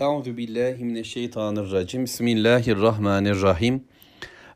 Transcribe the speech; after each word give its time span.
Euzu 0.00 0.36
billahi 0.36 0.84
mineşşeytanirracim. 0.84 2.04
Bismillahirrahmanirrahim. 2.04 3.84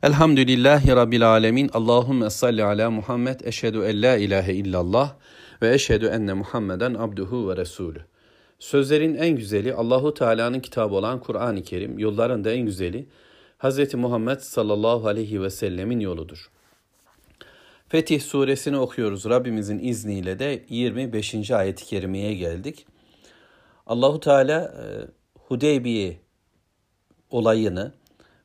Elhamdülillahi 0.03 0.87
rabbil 0.87 1.29
alamin. 1.29 1.69
Allahumme 1.73 2.29
salli 2.29 2.63
ala 2.63 2.91
Muhammed. 2.91 3.39
Eşhedü 3.39 3.83
en 3.83 4.01
la 4.01 4.17
ilahe 4.17 4.53
illallah 4.53 5.15
ve 5.61 5.73
eşhedü 5.73 6.05
enne 6.05 6.33
Muhammeden 6.33 6.93
abduhu 6.93 7.49
ve 7.49 7.57
resulü. 7.57 8.01
Sözlerin 8.59 9.15
en 9.15 9.35
güzeli 9.35 9.73
Allahu 9.73 10.13
Teala'nın 10.13 10.59
kitabı 10.59 10.95
olan 10.95 11.19
Kur'an-ı 11.19 11.63
Kerim, 11.63 11.99
yolların 11.99 12.43
da 12.43 12.51
en 12.51 12.65
güzeli 12.65 13.07
Hz. 13.59 13.93
Muhammed 13.93 14.39
sallallahu 14.39 15.07
aleyhi 15.07 15.41
ve 15.41 15.49
sellemin 15.49 15.99
yoludur. 15.99 16.51
Fetih 17.89 18.21
suresini 18.21 18.77
okuyoruz. 18.77 19.25
Rabbimizin 19.25 19.79
izniyle 19.79 20.39
de 20.39 20.65
25. 20.69 21.51
ayet-i 21.51 21.85
kerimeye 21.85 22.33
geldik. 22.33 22.85
Allahu 23.87 24.19
Teala 24.19 24.61
e, 24.61 24.85
Hudeybiye 25.55 26.17
olayını, 27.29 27.93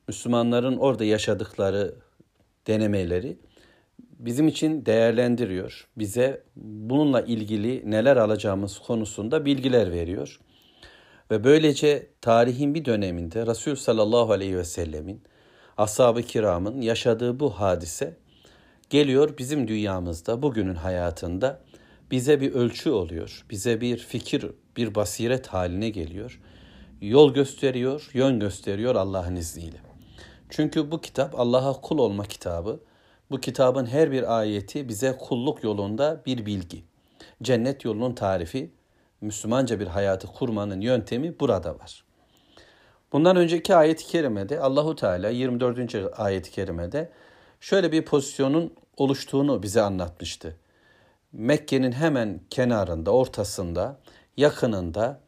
Müslümanların 0.07 0.77
orada 0.77 1.05
yaşadıkları 1.05 1.95
denemeleri 2.67 3.37
bizim 3.99 4.47
için 4.47 4.85
değerlendiriyor. 4.85 5.87
Bize 5.97 6.43
bununla 6.55 7.21
ilgili 7.21 7.91
neler 7.91 8.17
alacağımız 8.17 8.79
konusunda 8.79 9.45
bilgiler 9.45 9.91
veriyor. 9.91 10.39
Ve 11.31 11.43
böylece 11.43 12.07
tarihin 12.21 12.73
bir 12.73 12.85
döneminde 12.85 13.45
Resul 13.45 13.75
sallallahu 13.75 14.31
aleyhi 14.31 14.57
ve 14.57 14.65
sellemin, 14.65 15.21
ashab-ı 15.77 16.21
kiramın 16.21 16.81
yaşadığı 16.81 17.39
bu 17.39 17.49
hadise 17.49 18.17
geliyor 18.89 19.37
bizim 19.37 19.67
dünyamızda, 19.67 20.41
bugünün 20.41 20.75
hayatında 20.75 21.61
bize 22.11 22.41
bir 22.41 22.51
ölçü 22.53 22.89
oluyor. 22.89 23.45
Bize 23.49 23.81
bir 23.81 23.97
fikir, 23.97 24.45
bir 24.77 24.95
basiret 24.95 25.47
haline 25.47 25.89
geliyor. 25.89 26.39
Yol 27.01 27.33
gösteriyor, 27.33 28.09
yön 28.13 28.39
gösteriyor 28.39 28.95
Allah'ın 28.95 29.35
izniyle. 29.35 29.77
Çünkü 30.49 30.91
bu 30.91 31.01
kitap 31.01 31.39
Allah'a 31.39 31.81
kul 31.81 31.97
olma 31.97 32.25
kitabı. 32.25 32.79
Bu 33.31 33.39
kitabın 33.39 33.85
her 33.85 34.11
bir 34.11 34.39
ayeti 34.39 34.89
bize 34.89 35.17
kulluk 35.17 35.63
yolunda 35.63 36.21
bir 36.25 36.45
bilgi. 36.45 36.83
Cennet 37.43 37.85
yolunun 37.85 38.13
tarifi, 38.13 38.71
Müslümanca 39.21 39.79
bir 39.79 39.87
hayatı 39.87 40.27
kurmanın 40.27 40.81
yöntemi 40.81 41.39
burada 41.39 41.79
var. 41.79 42.03
Bundan 43.11 43.35
önceki 43.35 43.75
ayet-i 43.75 44.05
kerimede 44.07 44.59
Allahu 44.59 44.95
Teala 44.95 45.29
24. 45.29 45.95
ayet-i 46.19 46.51
kerimede 46.51 47.11
şöyle 47.59 47.91
bir 47.91 48.05
pozisyonun 48.05 48.73
oluştuğunu 48.97 49.63
bize 49.63 49.81
anlatmıştı. 49.81 50.57
Mekke'nin 51.31 51.91
hemen 51.91 52.41
kenarında, 52.49 53.11
ortasında, 53.11 53.99
yakınında 54.37 55.21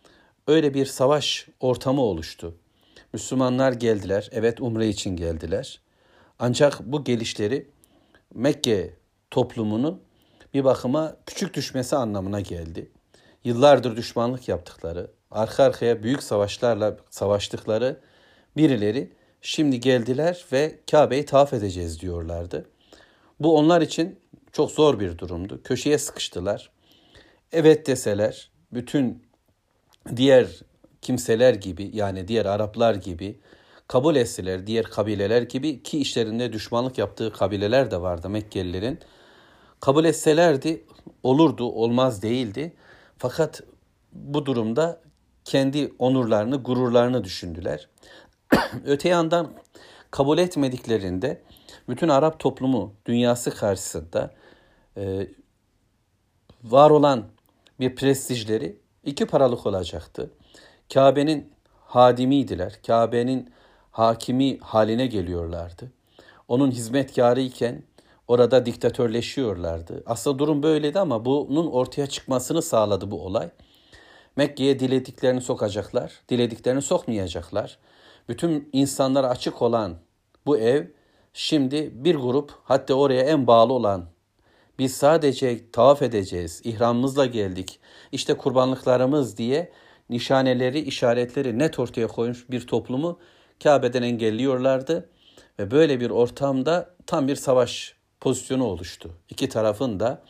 öyle 0.48 0.74
bir 0.74 0.86
savaş 0.86 1.48
ortamı 1.60 2.02
oluştu. 2.02 2.56
Müslümanlar 3.14 3.72
geldiler. 3.72 4.30
Evet 4.32 4.62
umre 4.62 4.88
için 4.88 5.16
geldiler. 5.16 5.82
Ancak 6.40 6.80
bu 6.86 7.04
gelişleri 7.04 7.70
Mekke 8.34 8.94
toplumunun 9.32 10.02
bir 10.54 10.64
bakıma 10.64 11.16
küçük 11.26 11.54
düşmesi 11.54 11.96
anlamına 11.96 12.40
geldi. 12.40 12.92
Yıllardır 13.44 13.96
düşmanlık 13.96 14.48
yaptıkları, 14.48 15.12
arka 15.32 15.64
arkaya 15.64 16.04
büyük 16.04 16.24
savaşlarla 16.24 16.98
savaştıkları 17.10 18.00
birileri 18.58 19.12
şimdi 19.42 19.80
geldiler 19.80 20.46
ve 20.52 20.80
Kabe'yi 20.92 21.26
tavaf 21.26 21.54
edeceğiz 21.54 22.00
diyorlardı. 22.00 22.70
Bu 23.40 23.58
onlar 23.58 23.82
için 23.82 24.20
çok 24.52 24.72
zor 24.72 25.00
bir 25.00 25.18
durumdu. 25.18 25.62
Köşeye 25.64 25.98
sıkıştılar. 25.98 26.72
Evet 27.52 27.88
deseler 27.88 28.52
bütün 28.72 29.24
diğer 30.16 30.48
kimseler 31.02 31.54
gibi 31.54 31.92
yani 31.94 32.28
diğer 32.28 32.46
Araplar 32.46 32.96
gibi 32.96 33.40
kabul 33.88 34.16
etseler 34.16 34.68
diğer 34.68 34.86
kabileler 34.86 35.42
gibi 35.42 35.84
ki 35.84 36.00
işlerinde 36.00 36.54
düşmanlık 36.54 36.98
yaptığı 36.98 37.34
kabileler 37.34 37.92
de 37.92 38.02
vardı 38.02 38.30
Mekkelilerin. 38.30 39.00
Kabul 39.80 40.06
etselerdi 40.06 40.86
olurdu 41.24 41.66
olmaz 41.66 42.22
değildi. 42.22 42.74
Fakat 43.18 43.62
bu 44.12 44.46
durumda 44.46 45.02
kendi 45.46 45.94
onurlarını 46.00 46.64
gururlarını 46.64 47.24
düşündüler. 47.24 47.90
Öte 48.86 49.10
yandan 49.10 49.54
kabul 50.12 50.38
etmediklerinde 50.38 51.42
bütün 51.90 52.10
Arap 52.10 52.40
toplumu 52.40 52.94
dünyası 53.06 53.56
karşısında 53.56 54.34
e, 54.98 55.28
var 56.64 56.90
olan 56.90 57.26
bir 57.80 57.96
prestijleri 57.96 58.83
iki 59.04 59.26
paralık 59.26 59.66
olacaktı. 59.66 60.32
Kabe'nin 60.94 61.54
hadimiydiler. 61.86 62.80
Kabe'nin 62.88 63.54
hakimi 63.92 64.60
haline 64.60 65.08
geliyorlardı. 65.08 65.92
Onun 66.48 66.72
hizmetkarı 66.72 67.42
iken 67.42 67.84
orada 68.28 68.66
diktatörleşiyorlardı. 68.66 70.04
Aslında 70.06 70.40
durum 70.40 70.64
böyleydi 70.64 71.00
ama 71.00 71.26
bunun 71.26 71.68
ortaya 71.68 72.08
çıkmasını 72.08 72.62
sağladı 72.62 73.12
bu 73.12 73.26
olay. 73.26 73.50
Mekke'ye 74.36 74.80
dilediklerini 74.80 75.42
sokacaklar, 75.42 76.12
dilediklerini 76.30 76.82
sokmayacaklar. 76.82 77.78
Bütün 78.30 78.70
insanlara 78.74 79.28
açık 79.28 79.62
olan 79.62 79.96
bu 80.46 80.58
ev 80.58 80.88
şimdi 81.34 81.92
bir 81.94 82.16
grup 82.16 82.52
hatta 82.64 82.94
oraya 82.94 83.24
en 83.24 83.48
bağlı 83.48 83.74
olan 83.74 84.06
biz 84.80 84.96
sadece 84.96 85.72
tavaf 85.72 86.02
edeceğiz, 86.02 86.62
ihramımızla 86.64 87.26
geldik, 87.26 87.80
işte 88.12 88.34
kurbanlıklarımız 88.34 89.38
diye 89.38 89.72
nişaneleri, 90.10 90.80
işaretleri 90.80 91.60
net 91.60 91.80
ortaya 91.80 92.08
koymuş 92.08 92.50
bir 92.50 92.68
toplumu 92.68 93.20
Kabe'den 93.64 94.04
engelliyorlardı. 94.04 95.10
Ve 95.60 95.72
böyle 95.72 96.00
bir 96.00 96.10
ortamda 96.10 96.96
tam 97.08 97.28
bir 97.28 97.36
savaş 97.36 97.96
pozisyonu 98.22 98.64
oluştu. 98.64 99.10
İki 99.30 99.50
tarafın 99.50 100.00
da 100.00 100.24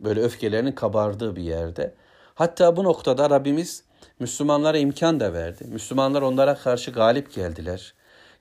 böyle 0.00 0.20
öfkelerinin 0.20 0.72
kabardığı 0.72 1.36
bir 1.36 1.42
yerde. 1.42 1.94
Hatta 2.34 2.76
bu 2.76 2.84
noktada 2.84 3.30
Rabbimiz 3.30 3.84
Müslümanlara 4.18 4.78
imkan 4.78 5.20
da 5.20 5.32
verdi. 5.32 5.64
Müslümanlar 5.68 6.22
onlara 6.22 6.54
karşı 6.54 6.90
galip 6.90 7.34
geldiler. 7.34 7.94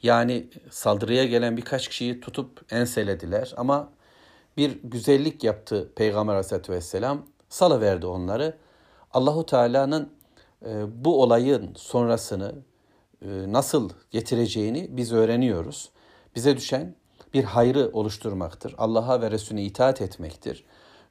Yani 0.03 0.47
saldırıya 0.69 1.25
gelen 1.25 1.57
birkaç 1.57 1.87
kişiyi 1.87 2.19
tutup 2.19 2.73
enselediler 2.73 3.53
ama 3.57 3.89
bir 4.57 4.79
güzellik 4.83 5.43
yaptı 5.43 5.91
Peygamber 5.95 6.33
Aleyhisselatü 6.33 6.73
Vesselam. 6.73 7.25
Salıverdi 7.49 8.05
onları. 8.05 8.57
Allahu 9.13 9.45
Teala'nın 9.45 10.09
e, 10.65 11.03
bu 11.05 11.21
olayın 11.21 11.73
sonrasını 11.75 12.55
e, 13.21 13.27
nasıl 13.27 13.89
getireceğini 14.11 14.87
biz 14.91 15.13
öğreniyoruz. 15.13 15.89
Bize 16.35 16.57
düşen 16.57 16.95
bir 17.33 17.43
hayrı 17.43 17.89
oluşturmaktır. 17.93 18.75
Allah'a 18.77 19.21
ve 19.21 19.31
Resulüne 19.31 19.63
itaat 19.63 20.01
etmektir. 20.01 20.65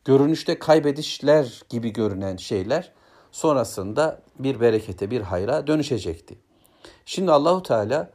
Görünüşte 0.04 0.58
kaybedişler 0.58 1.62
gibi 1.68 1.92
görünen 1.92 2.36
şeyler 2.36 2.92
sonrasında 3.32 4.22
bir 4.38 4.60
berekete, 4.60 5.10
bir 5.10 5.20
hayra 5.20 5.66
dönüşecekti. 5.66 6.38
Şimdi 7.06 7.32
Allahu 7.32 7.62
Teala 7.62 8.10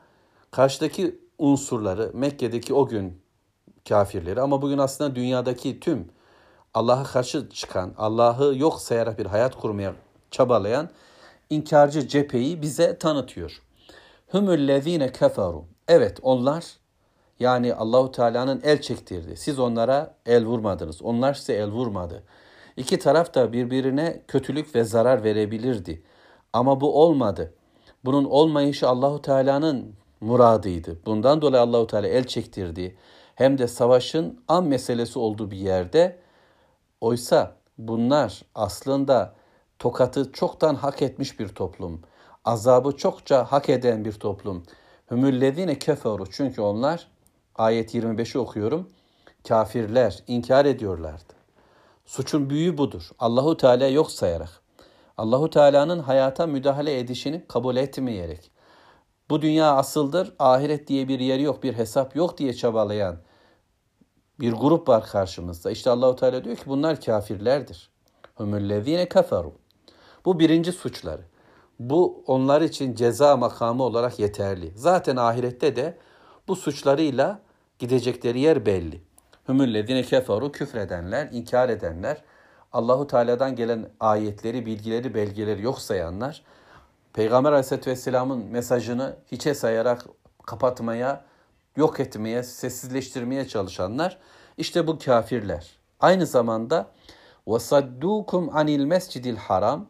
karşıdaki 0.51 1.19
unsurları 1.37 2.11
Mekke'deki 2.13 2.73
o 2.73 2.87
gün 2.87 3.21
kafirleri 3.89 4.41
ama 4.41 4.61
bugün 4.61 4.77
aslında 4.77 5.15
dünyadaki 5.15 5.79
tüm 5.79 6.07
Allah'a 6.73 7.03
karşı 7.03 7.49
çıkan, 7.49 7.93
Allah'ı 7.97 8.57
yok 8.57 8.81
sayarak 8.81 9.19
bir 9.19 9.25
hayat 9.25 9.55
kurmaya 9.55 9.93
çabalayan 10.31 10.89
inkarcı 11.49 12.07
cepheyi 12.07 12.61
bize 12.61 12.97
tanıtıyor. 12.97 13.61
Hümüllezine 14.33 15.11
keferu. 15.11 15.65
Evet 15.87 16.19
onlar 16.21 16.65
yani 17.39 17.73
Allahu 17.73 18.11
Teala'nın 18.11 18.61
el 18.63 18.81
çektirdi. 18.81 19.37
Siz 19.37 19.59
onlara 19.59 20.15
el 20.25 20.45
vurmadınız. 20.45 21.01
Onlar 21.01 21.33
size 21.33 21.53
el 21.53 21.69
vurmadı. 21.69 22.23
İki 22.77 22.99
taraf 22.99 23.35
da 23.35 23.53
birbirine 23.53 24.21
kötülük 24.27 24.75
ve 24.75 24.83
zarar 24.83 25.23
verebilirdi. 25.23 26.03
Ama 26.53 26.81
bu 26.81 27.01
olmadı. 27.01 27.53
Bunun 28.05 28.25
olmayışı 28.25 28.87
Allahu 28.87 29.21
Teala'nın 29.21 29.95
muradıydı. 30.21 30.99
Bundan 31.05 31.41
dolayı 31.41 31.63
Allahu 31.63 31.87
Teala 31.87 32.07
el 32.07 32.23
çektirdi. 32.23 32.97
Hem 33.37 33.57
de 33.57 33.67
savaşın 33.67 34.39
an 34.47 34.63
meselesi 34.63 35.19
olduğu 35.19 35.51
bir 35.51 35.57
yerde. 35.57 36.19
Oysa 37.01 37.55
bunlar 37.77 38.41
aslında 38.55 39.33
tokatı 39.79 40.31
çoktan 40.31 40.75
hak 40.75 41.01
etmiş 41.01 41.39
bir 41.39 41.47
toplum. 41.47 42.01
Azabı 42.45 42.97
çokça 42.97 43.43
hak 43.43 43.69
eden 43.69 44.05
bir 44.05 44.13
toplum. 44.13 44.63
Hümüllezine 45.11 45.79
keferu 45.79 46.31
çünkü 46.31 46.61
onlar 46.61 47.07
ayet 47.55 47.95
25'i 47.95 48.39
okuyorum. 48.39 48.89
Kafirler 49.47 50.23
inkar 50.27 50.65
ediyorlardı. 50.65 51.33
Suçun 52.05 52.49
büyüğü 52.49 52.77
budur. 52.77 53.09
Allahu 53.19 53.57
Teala 53.57 53.87
yok 53.87 54.11
sayarak. 54.11 54.61
Allahu 55.17 55.49
Teala'nın 55.49 55.99
hayata 55.99 56.47
müdahale 56.47 56.99
edişini 56.99 57.45
kabul 57.47 57.75
etmeyerek. 57.75 58.51
Bu 59.29 59.41
dünya 59.41 59.75
asıldır, 59.75 60.33
ahiret 60.39 60.87
diye 60.87 61.07
bir 61.07 61.19
yer 61.19 61.39
yok, 61.39 61.63
bir 61.63 61.73
hesap 61.73 62.15
yok 62.15 62.37
diye 62.37 62.53
çabalayan 62.53 63.26
bir 64.39 64.53
grup 64.53 64.87
var 64.87 65.05
karşımızda. 65.05 65.71
İşte 65.71 65.89
Allahu 65.89 66.15
Teala 66.15 66.43
diyor 66.43 66.55
ki 66.55 66.63
bunlar 66.65 67.01
kafirlerdir. 67.01 67.89
Hümüllezine 68.39 69.09
keferu. 69.09 69.53
Bu 70.25 70.39
birinci 70.39 70.71
suçları. 70.71 71.21
Bu 71.79 72.23
onlar 72.27 72.61
için 72.61 72.95
ceza 72.95 73.37
makamı 73.37 73.83
olarak 73.83 74.19
yeterli. 74.19 74.71
Zaten 74.75 75.15
ahirette 75.15 75.75
de 75.75 75.97
bu 76.47 76.55
suçlarıyla 76.55 77.39
gidecekleri 77.79 78.39
yer 78.39 78.65
belli. 78.65 79.01
Hümüllezine 79.47 80.03
keferu 80.03 80.51
küfredenler, 80.51 81.29
inkar 81.31 81.69
edenler, 81.69 82.23
Allahu 82.73 83.07
Teala'dan 83.07 83.55
gelen 83.55 83.89
ayetleri, 83.99 84.65
bilgileri, 84.65 85.13
belgeleri 85.13 85.61
yok 85.61 85.79
sayanlar, 85.79 86.43
Peygamber 87.13 87.51
Aleyhisselatü 87.51 87.91
Vesselam'ın 87.91 88.45
mesajını 88.45 89.15
hiçe 89.31 89.53
sayarak 89.53 90.05
kapatmaya, 90.45 91.25
yok 91.76 92.00
etmeye, 92.00 92.42
sessizleştirmeye 92.42 93.48
çalışanlar, 93.48 94.18
işte 94.56 94.86
bu 94.86 94.98
kafirler. 94.98 95.70
Aynı 96.00 96.26
zamanda 96.26 96.90
وَصَدُّوكُمْ 97.46 98.50
anil 98.50 98.84
mescidil 98.84 99.36
haram 99.36 99.86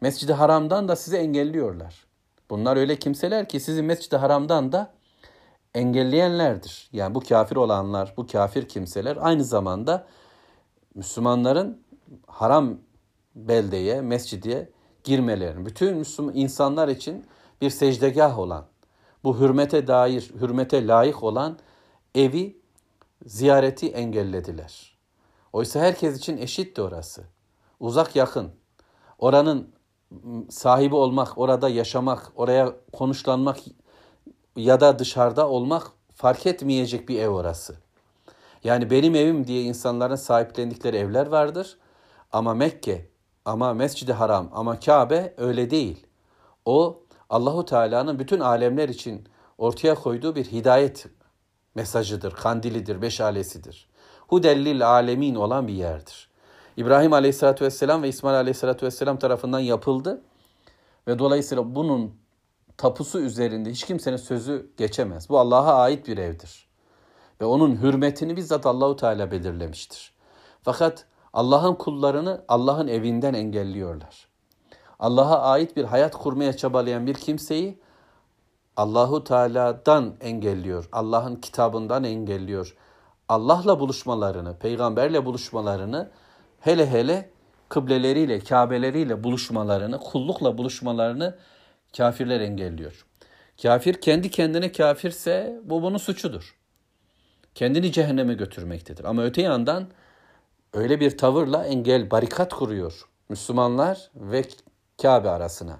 Mescid-i 0.00 0.32
Haram'dan 0.32 0.88
da 0.88 0.96
sizi 0.96 1.16
engelliyorlar. 1.16 2.06
Bunlar 2.50 2.76
öyle 2.76 2.98
kimseler 2.98 3.48
ki 3.48 3.60
sizi 3.60 3.82
Mescid-i 3.82 4.16
Haram'dan 4.16 4.72
da 4.72 4.94
engelleyenlerdir. 5.74 6.88
Yani 6.92 7.14
bu 7.14 7.20
kafir 7.20 7.56
olanlar, 7.56 8.14
bu 8.16 8.26
kafir 8.26 8.68
kimseler 8.68 9.18
aynı 9.20 9.44
zamanda 9.44 10.06
Müslümanların 10.94 11.82
haram 12.26 12.78
beldeye, 13.34 14.00
mescide 14.00 14.70
girmelerini, 15.04 15.66
bütün 15.66 15.96
Müslüman 15.96 16.34
insanlar 16.34 16.88
için 16.88 17.26
bir 17.60 17.70
secdegah 17.70 18.38
olan, 18.38 18.66
bu 19.23 19.39
hürmete 19.39 19.87
dair, 19.87 20.31
hürmete 20.41 20.87
layık 20.87 21.23
olan 21.23 21.57
evi 22.15 22.61
ziyareti 23.25 23.87
engellediler. 23.87 24.97
Oysa 25.53 25.79
herkes 25.79 26.17
için 26.17 26.37
eşitti 26.37 26.81
orası. 26.81 27.23
Uzak 27.79 28.15
yakın. 28.15 28.51
Oranın 29.19 29.69
sahibi 30.49 30.95
olmak, 30.95 31.37
orada 31.37 31.69
yaşamak, 31.69 32.31
oraya 32.35 32.75
konuşlanmak 32.93 33.57
ya 34.55 34.79
da 34.79 34.99
dışarıda 34.99 35.49
olmak 35.49 35.91
fark 36.15 36.45
etmeyecek 36.45 37.09
bir 37.09 37.19
ev 37.19 37.29
orası. 37.29 37.75
Yani 38.63 38.89
benim 38.89 39.15
evim 39.15 39.47
diye 39.47 39.61
insanların 39.61 40.15
sahiplendikleri 40.15 40.97
evler 40.97 41.27
vardır. 41.27 41.77
Ama 42.31 42.53
Mekke, 42.53 43.09
ama 43.45 43.73
Mescid-i 43.73 44.13
Haram, 44.13 44.49
ama 44.53 44.79
Kabe 44.79 45.33
öyle 45.37 45.69
değil. 45.69 46.07
O 46.65 47.02
Allahu 47.33 47.65
Teala'nın 47.65 48.19
bütün 48.19 48.39
alemler 48.39 48.89
için 48.89 49.27
ortaya 49.57 49.95
koyduğu 49.95 50.35
bir 50.35 50.45
hidayet 50.45 51.05
mesajıdır, 51.75 52.31
kandilidir, 52.31 53.01
beşalesidir. 53.01 53.89
Hudellil 54.27 54.87
alemin 54.87 55.35
olan 55.35 55.67
bir 55.67 55.73
yerdir. 55.73 56.29
İbrahim 56.77 57.13
Aleyhisselatü 57.13 57.65
Vesselam 57.65 58.03
ve 58.03 58.07
İsmail 58.07 58.35
Aleyhisselatü 58.35 58.85
Vesselam 58.85 59.19
tarafından 59.19 59.59
yapıldı. 59.59 60.21
Ve 61.07 61.19
dolayısıyla 61.19 61.75
bunun 61.75 62.15
tapusu 62.77 63.19
üzerinde 63.19 63.71
hiç 63.71 63.83
kimsenin 63.83 64.17
sözü 64.17 64.71
geçemez. 64.77 65.29
Bu 65.29 65.39
Allah'a 65.39 65.73
ait 65.73 66.07
bir 66.07 66.17
evdir. 66.17 66.67
Ve 67.41 67.45
onun 67.45 67.81
hürmetini 67.81 68.37
bizzat 68.37 68.65
Allahu 68.65 68.95
Teala 68.95 69.31
belirlemiştir. 69.31 70.13
Fakat 70.61 71.05
Allah'ın 71.33 71.75
kullarını 71.75 72.45
Allah'ın 72.47 72.87
evinden 72.87 73.33
engelliyorlar. 73.33 74.32
Allah'a 75.03 75.41
ait 75.41 75.77
bir 75.77 75.83
hayat 75.83 76.15
kurmaya 76.15 76.57
çabalayan 76.57 77.07
bir 77.07 77.13
kimseyi 77.13 77.79
Allahu 78.77 79.23
Teala'dan 79.23 80.15
engelliyor. 80.21 80.89
Allah'ın 80.91 81.35
kitabından 81.35 82.03
engelliyor. 82.03 82.75
Allah'la 83.29 83.79
buluşmalarını, 83.79 84.57
peygamberle 84.57 85.25
buluşmalarını 85.25 86.09
hele 86.59 86.91
hele 86.91 87.29
kıbleleriyle, 87.69 88.39
Kâbeleriyle 88.39 89.23
buluşmalarını, 89.23 89.99
kullukla 89.99 90.57
buluşmalarını 90.57 91.37
kafirler 91.97 92.41
engelliyor. 92.41 93.05
Kafir 93.61 93.93
kendi 93.93 94.31
kendine 94.31 94.71
kafirse 94.71 95.61
bu 95.63 95.81
bunun 95.81 95.97
suçudur. 95.97 96.55
Kendini 97.55 97.91
cehenneme 97.91 98.33
götürmektedir. 98.33 99.03
Ama 99.03 99.23
öte 99.23 99.41
yandan 99.41 99.87
öyle 100.73 100.99
bir 100.99 101.17
tavırla 101.17 101.65
engel, 101.65 102.11
barikat 102.11 102.53
kuruyor 102.53 103.09
Müslümanlar 103.29 104.11
ve 104.15 104.43
Kabe 105.03 105.29
arasına. 105.29 105.79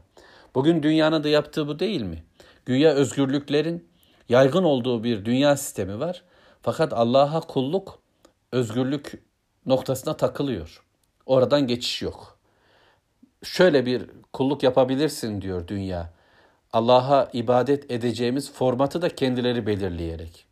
Bugün 0.55 0.83
dünyanın 0.83 1.23
da 1.23 1.29
yaptığı 1.29 1.67
bu 1.67 1.79
değil 1.79 2.01
mi? 2.01 2.23
Güya 2.65 2.91
özgürlüklerin 2.91 3.87
yaygın 4.29 4.63
olduğu 4.63 5.03
bir 5.03 5.25
dünya 5.25 5.57
sistemi 5.57 5.99
var. 5.99 6.23
Fakat 6.61 6.93
Allah'a 6.93 7.39
kulluk 7.39 7.99
özgürlük 8.51 9.23
noktasına 9.65 10.17
takılıyor. 10.17 10.83
Oradan 11.25 11.67
geçiş 11.67 12.01
yok. 12.01 12.37
Şöyle 13.43 13.85
bir 13.85 14.09
kulluk 14.33 14.63
yapabilirsin 14.63 15.41
diyor 15.41 15.67
dünya. 15.67 16.13
Allah'a 16.73 17.29
ibadet 17.33 17.91
edeceğimiz 17.91 18.53
formatı 18.53 19.01
da 19.01 19.09
kendileri 19.09 19.67
belirleyerek. 19.67 20.45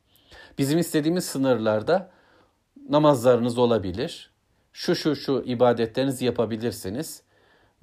Bizim 0.57 0.79
istediğimiz 0.79 1.25
sınırlarda 1.25 2.09
namazlarınız 2.89 3.57
olabilir. 3.57 4.31
Şu 4.73 4.95
şu 4.95 5.15
şu 5.15 5.43
ibadetlerinizi 5.45 6.25
yapabilirsiniz. 6.25 7.23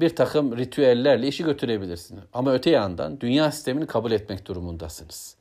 Bir 0.01 0.17
takım 0.17 0.59
ritüellerle 0.59 1.29
işi 1.29 1.45
götürebilirsiniz. 1.45 2.23
Ama 2.33 2.53
öte 2.53 2.71
yandan 2.71 3.21
dünya 3.21 3.53
sistemini 3.53 3.87
kabul 3.87 4.13
etmek 4.13 4.47
durumundasınız. 4.47 5.37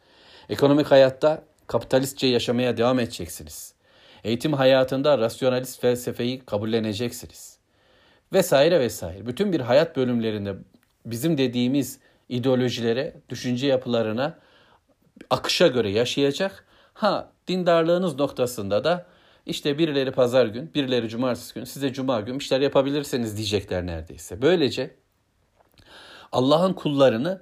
Ekonomik 0.50 0.92
hayatta 0.92 1.44
kapitalistçe 1.68 2.28
yaşamaya 2.28 2.78
devam 2.78 3.00
edeceksiniz. 3.00 3.74
Eğitim 4.24 4.54
hayatında 4.54 5.18
rasyonalist 5.18 5.82
felsefeyi 5.82 6.40
kabulleneceksiniz. 6.40 7.58
Vesaire 8.34 8.80
vesaire. 8.80 9.26
Bütün 9.26 9.54
bir 9.54 9.60
hayat 9.60 9.96
bölümlerinde 9.96 10.56
bizim 11.06 11.38
dediğimiz 11.38 12.00
ideolojilere, 12.30 13.14
düşünce 13.30 13.68
yapılarına 13.68 14.40
akışa 15.30 15.68
göre 15.68 15.90
yaşayacak. 15.90 16.66
Ha 16.94 17.32
dindarlığınız 17.48 18.20
noktasında 18.20 18.84
da 18.84 19.06
işte 19.48 19.78
birileri 19.78 20.12
pazar 20.12 20.46
gün, 20.46 20.74
birileri 20.74 21.10
cumartesi 21.10 21.54
gün, 21.54 21.64
size 21.64 21.94
cuma 21.94 22.22
gün 22.22 22.38
işler 22.38 22.62
yapabilirseniz 22.62 23.38
diyecekler 23.38 23.86
neredeyse. 23.86 24.42
Böylece 24.42 24.96
Allah'ın 26.32 26.74
kullarını 26.74 27.42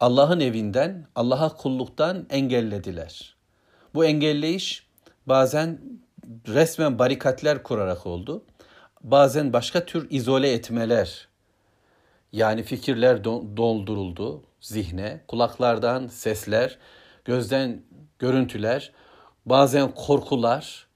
Allah'ın 0.00 0.40
evinden, 0.40 1.06
Allah'a 1.14 1.56
kulluktan 1.56 2.26
engellediler. 2.30 3.36
Bu 3.94 4.04
engelleyiş 4.04 4.86
bazen 5.26 5.80
resmen 6.48 6.98
barikatler 6.98 7.62
kurarak 7.62 8.06
oldu. 8.06 8.44
Bazen 9.02 9.52
başka 9.52 9.86
tür 9.86 10.06
izole 10.10 10.52
etmeler 10.52 11.28
yani 12.32 12.62
fikirler 12.62 13.24
dolduruldu 13.24 14.42
zihne, 14.60 15.20
kulaklardan 15.28 16.06
sesler, 16.06 16.78
gözden 17.24 17.82
görüntüler, 18.18 18.92
bazen 19.46 19.94
korkular, 19.94 20.86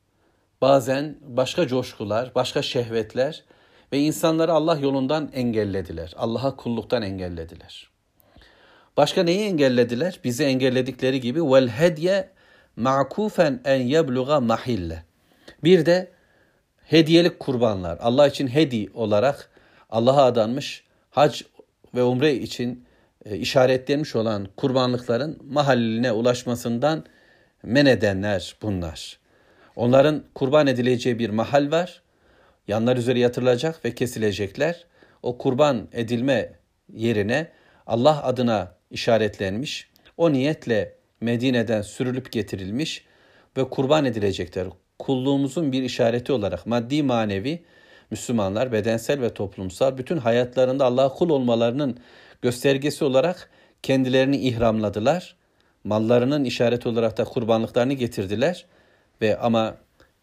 bazen 0.64 1.16
başka 1.20 1.66
coşkular, 1.66 2.34
başka 2.34 2.62
şehvetler 2.62 3.44
ve 3.92 3.98
insanları 3.98 4.52
Allah 4.52 4.78
yolundan 4.78 5.30
engellediler. 5.34 6.14
Allah'a 6.16 6.56
kulluktan 6.56 7.02
engellediler. 7.02 7.90
Başka 8.96 9.22
neyi 9.22 9.40
engellediler? 9.40 10.20
Bizi 10.24 10.44
engelledikleri 10.44 11.20
gibi 11.20 11.42
vel 11.42 11.68
hedye 11.68 12.30
ma'kufen 12.76 13.60
en 13.64 13.80
yebluğa 13.80 14.40
mahille. 14.40 15.02
Bir 15.64 15.86
de 15.86 16.10
hediyelik 16.84 17.38
kurbanlar. 17.38 17.98
Allah 18.00 18.26
için 18.26 18.48
hedi 18.48 18.90
olarak 18.94 19.50
Allah'a 19.90 20.24
adanmış 20.24 20.84
hac 21.10 21.42
ve 21.94 22.02
umre 22.02 22.34
için 22.34 22.84
e, 23.24 23.36
işaretlenmiş 23.36 24.16
olan 24.16 24.48
kurbanlıkların 24.56 25.38
mahalline 25.50 26.12
ulaşmasından 26.12 27.04
men 27.62 27.86
edenler 27.86 28.56
bunlar. 28.62 29.23
Onların 29.76 30.24
kurban 30.34 30.66
edileceği 30.66 31.18
bir 31.18 31.30
mahal 31.30 31.70
var. 31.70 32.02
Yanlar 32.68 32.96
üzeri 32.96 33.18
yatırılacak 33.18 33.84
ve 33.84 33.94
kesilecekler. 33.94 34.84
O 35.22 35.38
kurban 35.38 35.88
edilme 35.92 36.52
yerine 36.92 37.48
Allah 37.86 38.24
adına 38.24 38.74
işaretlenmiş. 38.90 39.90
O 40.16 40.32
niyetle 40.32 40.94
Medine'den 41.20 41.82
sürülüp 41.82 42.32
getirilmiş 42.32 43.04
ve 43.56 43.68
kurban 43.68 44.04
edilecekler. 44.04 44.66
Kulluğumuzun 44.98 45.72
bir 45.72 45.82
işareti 45.82 46.32
olarak 46.32 46.66
maddi 46.66 47.02
manevi 47.02 47.64
Müslümanlar 48.10 48.72
bedensel 48.72 49.20
ve 49.20 49.34
toplumsal 49.34 49.98
bütün 49.98 50.16
hayatlarında 50.16 50.84
Allah'a 50.84 51.08
kul 51.08 51.30
olmalarının 51.30 51.98
göstergesi 52.42 53.04
olarak 53.04 53.50
kendilerini 53.82 54.36
ihramladılar. 54.36 55.36
Mallarının 55.84 56.44
işareti 56.44 56.88
olarak 56.88 57.18
da 57.18 57.24
kurbanlıklarını 57.24 57.92
getirdiler 57.92 58.66
ve 59.20 59.38
ama 59.38 59.76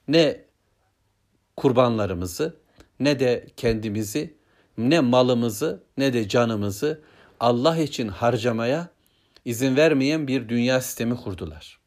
ne 0.08 0.42
kurbanlarımızı 1.58 2.58
ne 3.00 3.20
de 3.20 3.48
kendimizi 3.58 4.38
ne 4.78 5.00
malımızı 5.00 5.84
ne 5.98 6.14
de 6.14 6.28
canımızı 6.28 7.02
Allah 7.40 7.78
için 7.78 8.08
harcamaya 8.08 8.90
izin 9.46 9.76
vermeyen 9.76 10.28
bir 10.28 10.50
dünya 10.50 10.82
sistemi 10.82 11.16
kurdular. 11.16 11.80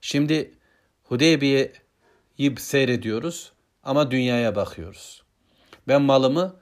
Şimdi 0.00 0.54
Hudeybiye'yi 1.04 2.56
seyrediyoruz 2.58 3.52
ama 3.82 4.10
dünyaya 4.10 4.56
bakıyoruz. 4.56 5.22
Ben 5.88 6.02
malımı 6.02 6.56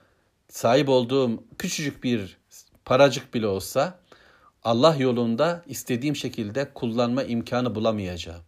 sahip 0.48 0.88
olduğum 0.88 1.44
küçücük 1.58 2.04
bir 2.04 2.38
paracık 2.84 3.34
bile 3.34 3.46
olsa 3.46 4.00
Allah 4.64 4.96
yolunda 4.96 5.62
istediğim 5.66 6.16
şekilde 6.16 6.72
kullanma 6.74 7.22
imkanı 7.22 7.74
bulamayacağım. 7.74 8.42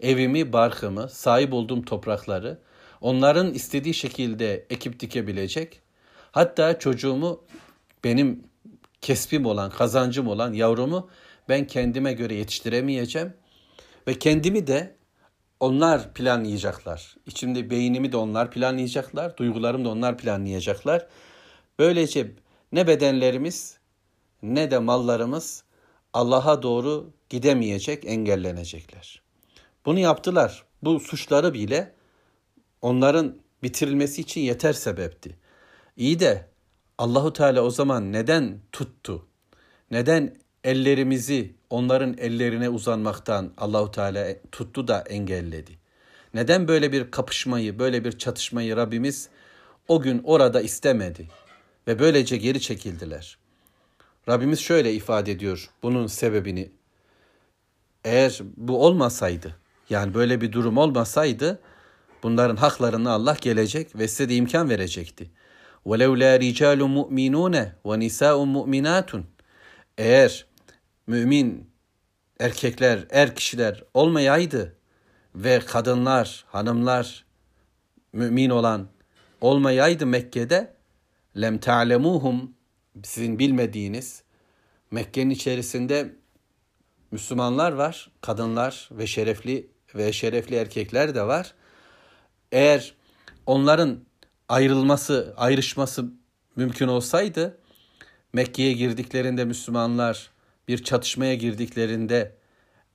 Evimi, 0.00 0.52
barkımı, 0.52 1.08
sahip 1.08 1.52
olduğum 1.52 1.82
toprakları 1.82 2.58
onların 3.00 3.54
istediği 3.54 3.94
şekilde 3.94 4.66
ekip 4.70 5.00
dikebilecek. 5.00 5.80
Hatta 6.32 6.78
çocuğumu 6.78 7.44
benim 8.04 8.42
kesbim 9.00 9.46
olan, 9.46 9.70
kazancım 9.70 10.28
olan 10.28 10.52
yavrumu 10.52 11.08
ben 11.48 11.66
kendime 11.66 12.12
göre 12.12 12.34
yetiştiremeyeceğim. 12.34 13.34
Ve 14.08 14.18
kendimi 14.18 14.66
de 14.66 14.96
onlar 15.60 16.14
planlayacaklar. 16.14 17.16
İçimde 17.26 17.70
beynimi 17.70 18.12
de 18.12 18.16
onlar 18.16 18.50
planlayacaklar. 18.50 19.36
Duygularımı 19.36 19.84
da 19.84 19.88
onlar 19.88 20.18
planlayacaklar. 20.18 21.06
Böylece 21.78 22.32
ne 22.72 22.86
bedenlerimiz 22.86 23.78
ne 24.42 24.70
de 24.70 24.78
mallarımız 24.78 25.64
Allah'a 26.12 26.62
doğru 26.62 27.10
gidemeyecek, 27.30 28.04
engellenecekler. 28.04 29.25
Bunu 29.86 29.98
yaptılar. 29.98 30.64
Bu 30.82 31.00
suçları 31.00 31.54
bile 31.54 31.92
onların 32.82 33.36
bitirilmesi 33.62 34.20
için 34.20 34.40
yeter 34.40 34.72
sebepti. 34.72 35.36
İyi 35.96 36.20
de 36.20 36.48
Allahu 36.98 37.32
Teala 37.32 37.62
o 37.62 37.70
zaman 37.70 38.12
neden 38.12 38.60
tuttu? 38.72 39.26
Neden 39.90 40.36
ellerimizi 40.64 41.54
onların 41.70 42.18
ellerine 42.18 42.68
uzanmaktan 42.68 43.52
Allahu 43.56 43.90
Teala 43.90 44.26
tuttu 44.52 44.88
da 44.88 45.00
engelledi? 45.00 45.78
Neden 46.34 46.68
böyle 46.68 46.92
bir 46.92 47.10
kapışmayı, 47.10 47.78
böyle 47.78 48.04
bir 48.04 48.18
çatışmayı 48.18 48.76
Rabbimiz 48.76 49.28
o 49.88 50.00
gün 50.00 50.20
orada 50.24 50.60
istemedi 50.60 51.28
ve 51.86 51.98
böylece 51.98 52.36
geri 52.36 52.60
çekildiler? 52.60 53.38
Rabbimiz 54.28 54.60
şöyle 54.60 54.94
ifade 54.94 55.32
ediyor 55.32 55.70
bunun 55.82 56.06
sebebini. 56.06 56.70
Eğer 58.04 58.40
bu 58.56 58.84
olmasaydı, 58.84 59.56
yani 59.89 60.13
böyle 60.13 60.41
bir 60.41 60.51
durum 60.51 60.77
olmasaydı 60.77 61.59
bunların 62.23 62.55
haklarını 62.55 63.11
Allah 63.11 63.37
gelecek 63.41 63.95
ve 63.95 64.07
size 64.07 64.29
de 64.29 64.35
imkan 64.35 64.69
verecekti. 64.69 65.31
وَلَوْلَا 65.85 66.37
رِجَالٌ 66.39 66.79
مُؤْمِنُونَ 66.79 67.71
وَنِسَاءٌ 67.85 68.35
مُؤْمِنَاتٌ 68.57 69.21
Eğer 69.97 70.45
mümin 71.07 71.69
erkekler, 72.39 73.05
er 73.09 73.35
kişiler 73.35 73.83
olmayaydı 73.93 74.75
ve 75.35 75.59
kadınlar, 75.59 76.45
hanımlar 76.47 77.25
mümin 78.13 78.49
olan 78.49 78.87
olmayaydı 79.41 80.05
Mekke'de 80.05 80.73
lem 81.41 81.57
ta'lemuhum 81.57 82.53
sizin 83.03 83.39
bilmediğiniz 83.39 84.23
Mekke'nin 84.91 85.29
içerisinde 85.29 86.15
Müslümanlar 87.11 87.71
var, 87.71 88.11
kadınlar 88.21 88.89
ve 88.91 89.07
şerefli 89.07 89.67
ve 89.94 90.12
şerefli 90.12 90.56
erkekler 90.56 91.14
de 91.14 91.22
var. 91.22 91.54
Eğer 92.52 92.94
onların 93.46 94.00
ayrılması, 94.48 95.34
ayrışması 95.36 96.04
mümkün 96.56 96.88
olsaydı 96.88 97.58
Mekke'ye 98.32 98.72
girdiklerinde 98.72 99.44
Müslümanlar 99.44 100.30
bir 100.68 100.84
çatışmaya 100.84 101.34
girdiklerinde 101.34 102.36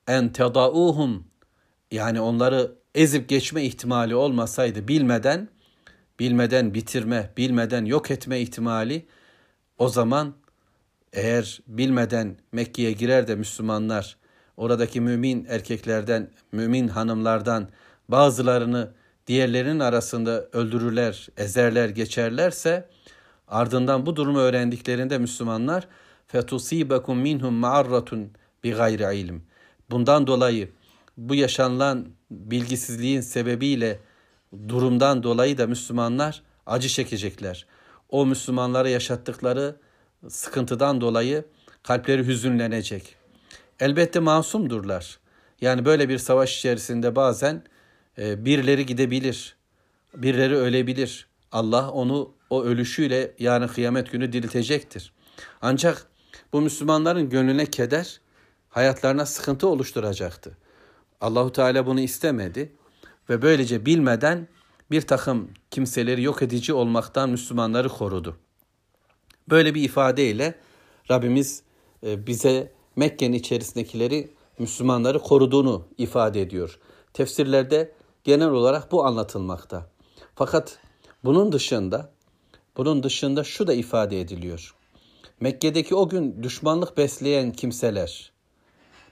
en 0.07 0.33
tedauhum 0.33 1.27
yani 1.91 2.21
onları 2.21 2.75
ezip 2.95 3.29
geçme 3.29 3.63
ihtimali 3.63 4.15
olmasaydı 4.15 4.87
bilmeden 4.87 5.49
bilmeden 6.19 6.73
bitirme, 6.73 7.29
bilmeden 7.37 7.85
yok 7.85 8.11
etme 8.11 8.39
ihtimali 8.39 9.05
o 9.77 9.89
zaman 9.89 10.35
eğer 11.13 11.61
bilmeden 11.67 12.37
Mekke'ye 12.51 12.91
girer 12.91 13.27
de 13.27 13.35
Müslümanlar 13.35 14.17
oradaki 14.61 15.01
mümin 15.01 15.45
erkeklerden, 15.49 16.29
mümin 16.51 16.87
hanımlardan 16.87 17.69
bazılarını 18.09 18.91
diğerlerinin 19.27 19.79
arasında 19.79 20.47
öldürürler, 20.53 21.27
ezerler, 21.37 21.89
geçerlerse 21.89 22.89
ardından 23.47 24.05
bu 24.05 24.15
durumu 24.15 24.39
öğrendiklerinde 24.39 25.17
Müslümanlar 25.17 25.87
fetusibekum 26.27 27.19
minhum 27.19 27.53
ma'arratun 27.53 28.31
bi 28.63 28.71
gayri 28.71 29.17
ilim. 29.17 29.43
Bundan 29.89 30.27
dolayı 30.27 30.69
bu 31.17 31.35
yaşanılan 31.35 32.07
bilgisizliğin 32.31 33.21
sebebiyle 33.21 33.99
durumdan 34.67 35.23
dolayı 35.23 35.57
da 35.57 35.67
Müslümanlar 35.67 36.43
acı 36.65 36.89
çekecekler. 36.89 37.65
O 38.09 38.25
Müslümanlara 38.25 38.89
yaşattıkları 38.89 39.75
sıkıntıdan 40.29 41.01
dolayı 41.01 41.45
kalpleri 41.83 42.27
hüzünlenecek. 42.27 43.20
Elbette 43.81 44.19
masumdurlar. 44.19 45.19
Yani 45.61 45.85
böyle 45.85 46.09
bir 46.09 46.17
savaş 46.17 46.57
içerisinde 46.57 47.15
bazen 47.15 47.63
e, 48.17 48.45
birileri 48.45 48.85
gidebilir, 48.85 49.55
birileri 50.15 50.55
ölebilir. 50.55 51.27
Allah 51.51 51.91
onu 51.91 52.33
o 52.49 52.63
ölüşüyle 52.63 53.35
yarın 53.39 53.67
kıyamet 53.67 54.11
günü 54.11 54.33
diriltecektir. 54.33 55.13
Ancak 55.61 56.07
bu 56.53 56.61
Müslümanların 56.61 57.29
gönlüne 57.29 57.65
keder, 57.65 58.21
hayatlarına 58.69 59.25
sıkıntı 59.25 59.67
oluşturacaktı. 59.67 60.57
Allahu 61.21 61.51
Teala 61.51 61.85
bunu 61.85 61.99
istemedi 61.99 62.71
ve 63.29 63.41
böylece 63.41 63.85
bilmeden 63.85 64.47
bir 64.91 65.01
takım 65.01 65.49
kimseleri 65.71 66.23
yok 66.23 66.41
edici 66.41 66.73
olmaktan 66.73 67.29
Müslümanları 67.29 67.89
korudu. 67.89 68.37
Böyle 69.49 69.75
bir 69.75 69.83
ifadeyle 69.83 70.55
Rabbimiz 71.11 71.63
e, 72.03 72.27
bize 72.27 72.71
Mekke'nin 72.95 73.33
içerisindekileri 73.33 74.33
Müslümanları 74.59 75.19
koruduğunu 75.19 75.87
ifade 75.97 76.41
ediyor. 76.41 76.79
Tefsirlerde 77.13 77.91
genel 78.23 78.49
olarak 78.49 78.91
bu 78.91 79.05
anlatılmakta. 79.05 79.89
Fakat 80.35 80.79
bunun 81.23 81.51
dışında 81.51 82.11
bunun 82.77 83.03
dışında 83.03 83.43
şu 83.43 83.67
da 83.67 83.73
ifade 83.73 84.21
ediliyor. 84.21 84.75
Mekke'deki 85.39 85.95
o 85.95 86.09
gün 86.09 86.43
düşmanlık 86.43 86.97
besleyen 86.97 87.51
kimseler, 87.51 88.31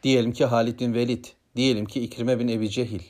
diyelim 0.04 0.32
ki 0.32 0.46
Halid 0.46 0.80
bin 0.80 0.94
Velid, 0.94 1.26
diyelim 1.56 1.86
ki 1.86 2.02
İkrime 2.02 2.40
bin 2.40 2.48
Ebi 2.48 2.70
Cehil 2.70 3.02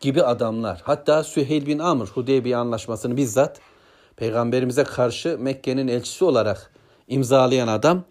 gibi 0.00 0.22
adamlar, 0.22 0.80
hatta 0.84 1.24
Süheyl 1.24 1.66
bin 1.66 1.78
Amr 1.78 2.06
Hudeybiye 2.06 2.56
anlaşmasını 2.56 3.16
bizzat 3.16 3.60
peygamberimize 4.16 4.84
karşı 4.84 5.38
Mekke'nin 5.38 5.88
elçisi 5.88 6.24
olarak 6.24 6.72
imzalayan 7.08 7.68
adam 7.68 8.04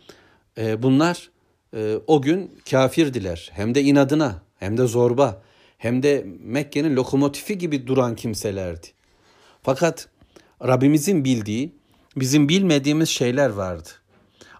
e, 0.57 0.83
bunlar 0.83 1.31
e, 1.75 1.97
o 2.07 2.21
gün 2.21 2.51
kafirdiler. 2.71 3.49
Hem 3.53 3.75
de 3.75 3.81
inadına 3.81 4.41
hem 4.59 4.77
de 4.77 4.87
zorba 4.87 5.41
hem 5.77 6.03
de 6.03 6.25
Mekke'nin 6.39 6.95
lokomotifi 6.95 7.57
gibi 7.57 7.87
duran 7.87 8.15
kimselerdi. 8.15 8.87
Fakat 9.63 10.07
Rabbimizin 10.63 11.25
bildiği 11.25 11.75
bizim 12.15 12.49
bilmediğimiz 12.49 13.09
şeyler 13.09 13.49
vardı. 13.49 13.89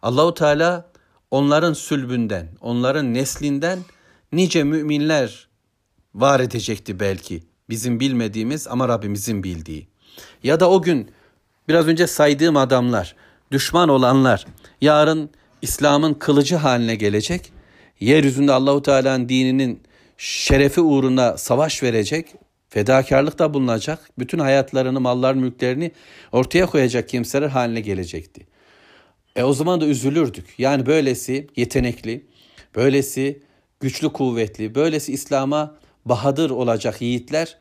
Allahu 0.02 0.34
Teala 0.34 0.92
onların 1.32 1.74
sülbünden, 1.74 2.48
onların 2.62 3.14
neslinden 3.14 3.80
nice 4.32 4.64
müminler 4.64 5.48
var 6.16 6.40
edecekti 6.40 7.00
belki. 7.00 7.44
Bizim 7.70 8.00
bilmediğimiz 8.00 8.68
ama 8.68 8.88
Rabbimizin 8.88 9.44
bildiği. 9.44 9.88
Ya 10.44 10.60
da 10.60 10.70
o 10.70 10.82
gün 10.82 11.12
biraz 11.68 11.88
önce 11.88 12.08
saydığım 12.08 12.58
adamlar, 12.58 13.16
düşman 13.52 13.90
olanlar 13.90 14.46
yarın 14.82 15.30
İslam'ın 15.62 16.14
kılıcı 16.14 16.56
haline 16.56 16.96
gelecek. 16.96 17.52
Yeryüzünde 18.00 18.52
Allahu 18.52 18.82
Teala'nın 18.82 19.30
dininin 19.30 19.82
şerefi 20.18 20.82
uğruna 20.82 21.38
savaş 21.38 21.84
verecek, 21.84 22.28
fedakarlık 22.70 23.40
da 23.40 23.54
bulunacak, 23.54 24.10
bütün 24.20 24.40
hayatlarını, 24.40 25.00
mallar, 25.00 25.34
mülklerini 25.34 25.92
ortaya 26.32 26.66
koyacak 26.66 27.10
kimseler 27.10 27.48
haline 27.48 27.82
gelecekti. 27.82 28.48
E 29.36 29.44
o 29.44 29.54
zaman 29.54 29.82
da 29.82 29.86
üzülürdük. 29.86 30.46
Yani 30.58 30.86
böylesi 30.86 31.48
yetenekli, 31.56 32.26
böylesi 32.76 33.42
güçlü 33.80 34.14
kuvvetli, 34.14 34.76
böylesi 34.76 35.14
İslam'a 35.14 35.76
bahadır 36.06 36.50
olacak 36.50 37.02
yiğitler 37.02 37.58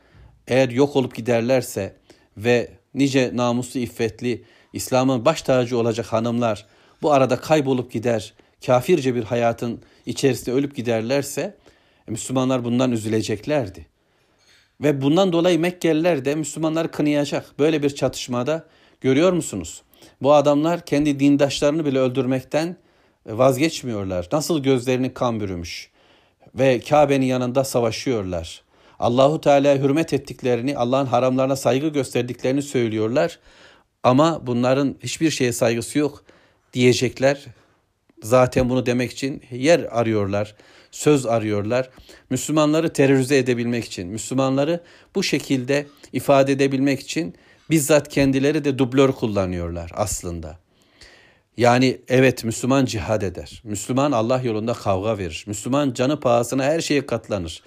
eğer 0.48 0.68
yok 0.68 0.96
olup 0.96 1.14
giderlerse 1.14 1.96
ve 2.36 2.70
nice 2.94 3.30
namuslu 3.34 3.80
iffetli 3.80 4.44
İslam'ın 4.72 5.24
baş 5.24 5.42
tacı 5.42 5.78
olacak 5.78 6.06
hanımlar 6.06 6.66
bu 7.02 7.12
arada 7.12 7.36
kaybolup 7.36 7.92
gider, 7.92 8.34
kafirce 8.66 9.14
bir 9.14 9.24
hayatın 9.24 9.82
içerisinde 10.06 10.52
ölüp 10.52 10.76
giderlerse 10.76 11.56
Müslümanlar 12.08 12.64
bundan 12.64 12.92
üzüleceklerdi. 12.92 13.86
Ve 14.80 15.02
bundan 15.02 15.32
dolayı 15.32 15.58
Mekkeliler 15.58 16.24
de 16.24 16.34
Müslümanları 16.34 16.90
kınayacak. 16.90 17.58
Böyle 17.58 17.82
bir 17.82 17.90
çatışmada 17.90 18.66
görüyor 19.00 19.32
musunuz? 19.32 19.82
Bu 20.22 20.34
adamlar 20.34 20.84
kendi 20.86 21.20
dindaşlarını 21.20 21.84
bile 21.84 21.98
öldürmekten 21.98 22.76
vazgeçmiyorlar. 23.26 24.28
Nasıl 24.32 24.62
gözlerini 24.62 25.14
kan 25.14 25.40
bürümüş 25.40 25.90
ve 26.54 26.80
Kabe'nin 26.80 27.26
yanında 27.26 27.64
savaşıyorlar. 27.64 28.62
Allahu 28.98 29.40
Teala'ya 29.40 29.76
hürmet 29.82 30.12
ettiklerini, 30.12 30.76
Allah'ın 30.76 31.06
haramlarına 31.06 31.56
saygı 31.56 31.88
gösterdiklerini 31.88 32.62
söylüyorlar. 32.62 33.38
Ama 34.02 34.46
bunların 34.46 34.96
hiçbir 35.02 35.30
şeye 35.30 35.52
saygısı 35.52 35.98
yok. 35.98 36.24
Diyecekler. 36.72 37.46
Zaten 38.22 38.68
bunu 38.68 38.86
demek 38.86 39.12
için 39.12 39.42
yer 39.50 39.80
arıyorlar, 39.90 40.54
söz 40.90 41.26
arıyorlar. 41.26 41.90
Müslümanları 42.30 42.92
terörize 42.92 43.38
edebilmek 43.38 43.84
için, 43.84 44.08
Müslümanları 44.08 44.80
bu 45.14 45.22
şekilde 45.22 45.86
ifade 46.12 46.52
edebilmek 46.52 47.00
için 47.00 47.34
bizzat 47.70 48.08
kendileri 48.08 48.64
de 48.64 48.78
dublör 48.78 49.12
kullanıyorlar 49.12 49.90
aslında. 49.94 50.58
Yani 51.56 52.00
evet 52.08 52.44
Müslüman 52.44 52.84
cihad 52.84 53.22
eder. 53.22 53.62
Müslüman 53.64 54.12
Allah 54.12 54.40
yolunda 54.44 54.72
kavga 54.72 55.18
verir. 55.18 55.44
Müslüman 55.46 55.92
canı 55.92 56.20
pahasına 56.20 56.64
her 56.64 56.80
şeye 56.80 57.06
katlanır. 57.06 57.62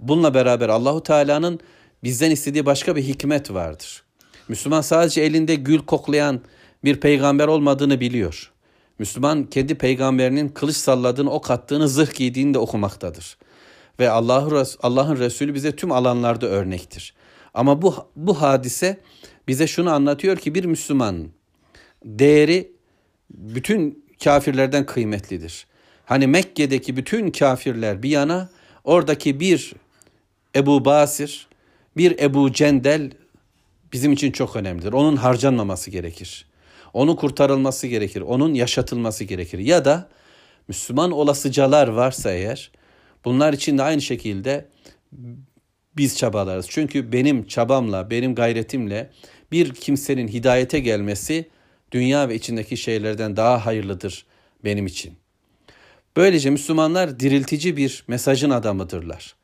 Bununla 0.00 0.34
beraber 0.34 0.68
Allahu 0.68 1.02
Teala'nın 1.02 1.60
bizden 2.04 2.30
istediği 2.30 2.66
başka 2.66 2.96
bir 2.96 3.02
hikmet 3.02 3.52
vardır. 3.52 4.02
Müslüman 4.48 4.80
sadece 4.80 5.20
elinde 5.20 5.54
gül 5.54 5.78
koklayan 5.78 6.40
bir 6.86 7.00
peygamber 7.00 7.48
olmadığını 7.48 8.00
biliyor. 8.00 8.52
Müslüman 8.98 9.44
kendi 9.44 9.74
peygamberinin 9.74 10.48
kılıç 10.48 10.76
salladığını, 10.76 11.30
ok 11.30 11.50
attığını, 11.50 11.88
zırh 11.88 12.14
giydiğini 12.14 12.54
de 12.54 12.58
okumaktadır. 12.58 13.38
Ve 14.00 14.10
Allah'ın 14.10 14.66
Allah 14.82 15.16
Resulü 15.16 15.54
bize 15.54 15.76
tüm 15.76 15.92
alanlarda 15.92 16.46
örnektir. 16.46 17.14
Ama 17.54 17.82
bu 17.82 17.94
bu 18.16 18.42
hadise 18.42 19.00
bize 19.48 19.66
şunu 19.66 19.90
anlatıyor 19.90 20.36
ki 20.36 20.54
bir 20.54 20.64
Müslüman 20.64 21.28
değeri 22.04 22.72
bütün 23.30 24.04
kafirlerden 24.24 24.86
kıymetlidir. 24.86 25.66
Hani 26.04 26.26
Mekke'deki 26.26 26.96
bütün 26.96 27.30
kafirler 27.30 28.02
bir 28.02 28.10
yana 28.10 28.48
oradaki 28.84 29.40
bir 29.40 29.74
Ebu 30.56 30.84
Basir, 30.84 31.48
bir 31.96 32.18
Ebu 32.18 32.52
Cendel 32.52 33.10
bizim 33.92 34.12
için 34.12 34.30
çok 34.30 34.56
önemlidir. 34.56 34.92
Onun 34.92 35.16
harcanmaması 35.16 35.90
gerekir. 35.90 36.46
Onun 36.92 37.16
kurtarılması 37.16 37.86
gerekir. 37.86 38.20
Onun 38.20 38.54
yaşatılması 38.54 39.24
gerekir. 39.24 39.58
Ya 39.58 39.84
da 39.84 40.08
Müslüman 40.68 41.10
olasıcalar 41.12 41.88
varsa 41.88 42.32
eğer 42.32 42.70
bunlar 43.24 43.52
için 43.52 43.78
de 43.78 43.82
aynı 43.82 44.02
şekilde 44.02 44.68
biz 45.96 46.18
çabalarız. 46.18 46.66
Çünkü 46.68 47.12
benim 47.12 47.46
çabamla, 47.46 48.10
benim 48.10 48.34
gayretimle 48.34 49.10
bir 49.52 49.74
kimsenin 49.74 50.28
hidayete 50.28 50.80
gelmesi 50.80 51.48
dünya 51.92 52.28
ve 52.28 52.34
içindeki 52.34 52.76
şeylerden 52.76 53.36
daha 53.36 53.66
hayırlıdır 53.66 54.26
benim 54.64 54.86
için. 54.86 55.14
Böylece 56.16 56.50
Müslümanlar 56.50 57.20
diriltici 57.20 57.76
bir 57.76 58.04
mesajın 58.08 58.50
adamıdırlar. 58.50 59.36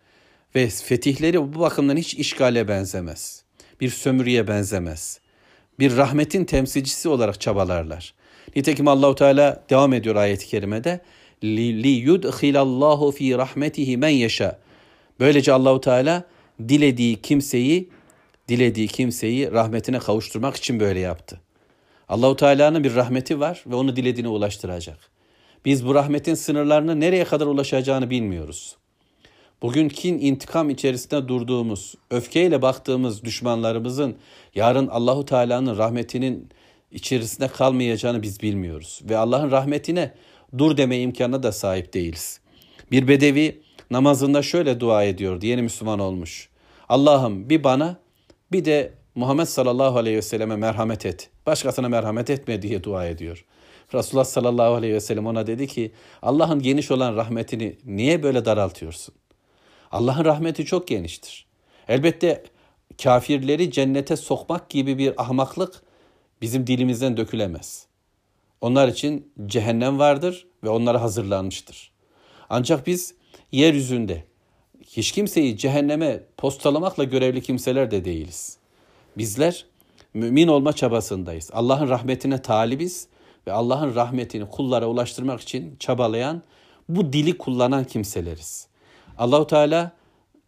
Ve 0.54 0.68
fetihleri 0.68 1.54
bu 1.54 1.61
bakımdan 1.61 1.96
hiç 1.96 2.14
işgale 2.14 2.68
benzemez. 2.68 3.42
Bir 3.80 3.90
sömürüye 3.90 4.49
benzemez. 4.49 5.20
Bir 5.79 5.97
rahmetin 5.97 6.45
temsilcisi 6.45 7.09
olarak 7.09 7.41
çabalarlar. 7.41 8.14
Nitekim 8.57 8.88
Allahu 8.88 9.14
Teala 9.14 9.64
devam 9.71 9.93
ediyor 9.93 10.17
ayet-i 10.17 10.47
kerimede. 10.47 11.00
Li 11.45 11.88
yudkhilallahu 11.88 13.11
fi 13.11 13.38
rahmetihi 13.38 13.97
men 13.97 14.09
yasha. 14.09 14.59
Böylece 15.21 15.52
Allahu 15.52 15.81
Teala 15.81 16.25
dilediği 16.69 17.23
kimseyi 17.23 17.88
dilediği 18.49 18.88
kimseyi 18.88 19.52
rahmetine 19.52 19.99
kavuşturmak 19.99 20.57
için 20.57 20.81
böyle 20.81 21.00
yaptı. 21.00 21.41
Allahu 22.09 22.37
Teala'nın 22.37 22.85
bir 22.85 22.95
rahmeti 22.95 23.41
var 23.41 23.64
ve 23.67 23.75
onu 23.75 23.97
dilediğine 23.97 24.29
ulaştıracak. 24.29 24.99
Biz 25.64 25.87
bu 25.87 25.95
rahmetin 25.95 26.35
sınırlarını 26.35 27.00
nereye 27.00 27.25
kadar 27.25 27.47
ulaşacağını 27.47 28.11
bilmiyoruz. 28.11 28.76
Bugün 29.62 29.88
kin 29.88 30.19
intikam 30.19 30.71
içerisinde 30.71 31.28
durduğumuz, 31.28 31.95
öfkeyle 32.11 32.62
baktığımız 32.62 33.25
düşmanlarımızın 33.25 34.16
yarın 34.54 34.87
Allahu 34.87 35.25
Teala'nın 35.25 35.78
rahmetinin 35.78 36.49
içerisinde 36.90 37.49
kalmayacağını 37.49 38.23
biz 38.23 38.42
bilmiyoruz 38.42 39.00
ve 39.09 39.16
Allah'ın 39.16 39.50
rahmetine 39.50 40.14
dur 40.59 40.76
deme 40.76 40.99
imkanına 40.99 41.42
da 41.42 41.52
sahip 41.52 41.95
değiliz. 41.95 42.40
Bir 42.90 43.09
bedevi 43.09 43.62
namazında 43.90 44.42
şöyle 44.42 44.81
dua 44.81 45.05
ediyor, 45.05 45.42
yeni 45.42 45.62
Müslüman 45.62 45.98
olmuş. 45.98 46.48
Allah'ım 46.88 47.51
bir 47.51 47.64
bana 47.64 47.96
bir 48.53 48.64
de 48.64 48.92
Muhammed 49.14 49.46
sallallahu 49.46 49.98
aleyhi 49.98 50.16
ve 50.16 50.22
selleme 50.22 50.57
merhamet 50.57 51.07
et. 51.07 51.31
Başkasına 51.46 51.88
merhamet 51.88 52.31
etme 52.31 52.62
diye 52.62 52.85
dua 52.85 53.07
ediyor. 53.07 53.44
Resulullah 53.94 54.25
sallallahu 54.25 54.75
aleyhi 54.75 54.94
ve 54.94 55.01
sellem 55.01 55.27
ona 55.27 55.46
dedi 55.46 55.66
ki 55.66 55.92
Allah'ın 56.22 56.62
geniş 56.62 56.90
olan 56.90 57.16
rahmetini 57.16 57.77
niye 57.85 58.22
böyle 58.22 58.44
daraltıyorsun? 58.44 59.14
Allah'ın 59.92 60.24
rahmeti 60.24 60.64
çok 60.64 60.88
geniştir. 60.88 61.46
Elbette 61.88 62.44
kafirleri 63.02 63.70
cennete 63.70 64.16
sokmak 64.16 64.70
gibi 64.70 64.98
bir 64.98 65.22
ahmaklık 65.22 65.83
bizim 66.42 66.66
dilimizden 66.66 67.16
dökülemez. 67.16 67.87
Onlar 68.61 68.88
için 68.88 69.33
cehennem 69.46 69.98
vardır 69.98 70.46
ve 70.64 70.68
onlara 70.68 71.02
hazırlanmıştır. 71.02 71.92
Ancak 72.50 72.87
biz 72.87 73.14
yeryüzünde 73.52 74.24
hiç 74.87 75.12
kimseyi 75.12 75.57
cehenneme 75.57 76.20
postalamakla 76.37 77.05
görevli 77.05 77.42
kimseler 77.42 77.90
de 77.90 78.05
değiliz. 78.05 78.57
Bizler 79.16 79.66
mümin 80.14 80.48
olma 80.48 80.72
çabasındayız. 80.72 81.50
Allah'ın 81.52 81.88
rahmetine 81.88 82.42
talibiz 82.42 83.09
ve 83.46 83.52
Allah'ın 83.52 83.94
rahmetini 83.94 84.48
kullara 84.50 84.87
ulaştırmak 84.87 85.40
için 85.40 85.76
çabalayan, 85.78 86.42
bu 86.88 87.12
dili 87.12 87.38
kullanan 87.38 87.85
kimseleriz. 87.85 88.71
Allahu 89.22 89.46
Teala 89.46 89.92